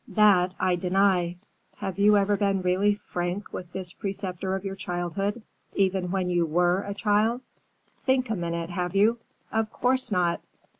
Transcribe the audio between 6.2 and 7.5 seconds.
you were a child?